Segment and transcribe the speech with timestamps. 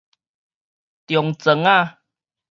[1.05, 1.69] 中庄子